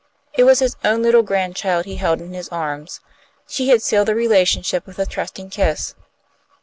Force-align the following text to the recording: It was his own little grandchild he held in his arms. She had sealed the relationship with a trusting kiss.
It 0.33 0.45
was 0.45 0.57
his 0.57 0.77
own 0.83 1.03
little 1.03 1.21
grandchild 1.21 1.85
he 1.85 1.97
held 1.97 2.21
in 2.21 2.33
his 2.33 2.49
arms. 2.49 3.01
She 3.47 3.69
had 3.69 3.83
sealed 3.83 4.07
the 4.07 4.15
relationship 4.15 4.87
with 4.87 4.97
a 4.97 5.05
trusting 5.05 5.51
kiss. 5.51 5.93